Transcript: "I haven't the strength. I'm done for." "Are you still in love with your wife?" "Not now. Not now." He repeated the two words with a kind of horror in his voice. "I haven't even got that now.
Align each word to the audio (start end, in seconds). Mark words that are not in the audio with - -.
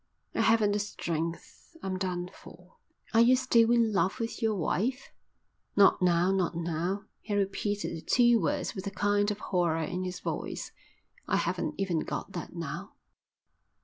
"I 0.33 0.41
haven't 0.41 0.71
the 0.71 0.79
strength. 0.79 1.77
I'm 1.83 1.99
done 1.99 2.31
for." 2.33 2.77
"Are 3.13 3.21
you 3.21 3.35
still 3.35 3.71
in 3.71 3.93
love 3.93 4.19
with 4.19 4.41
your 4.41 4.55
wife?" 4.55 5.11
"Not 5.75 6.01
now. 6.01 6.31
Not 6.31 6.57
now." 6.57 7.03
He 7.19 7.35
repeated 7.35 7.95
the 7.95 8.01
two 8.01 8.41
words 8.41 8.73
with 8.73 8.87
a 8.87 8.89
kind 8.89 9.29
of 9.29 9.37
horror 9.37 9.83
in 9.83 10.03
his 10.03 10.19
voice. 10.19 10.71
"I 11.27 11.37
haven't 11.37 11.75
even 11.77 11.99
got 11.99 12.31
that 12.31 12.55
now. 12.55 12.93